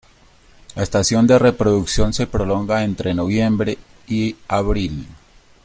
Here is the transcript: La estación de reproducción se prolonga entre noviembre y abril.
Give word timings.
La 0.73 0.81
estación 0.81 1.27
de 1.27 1.37
reproducción 1.37 2.11
se 2.11 2.25
prolonga 2.25 2.83
entre 2.83 3.13
noviembre 3.13 3.77
y 4.07 4.35
abril. 4.47 5.05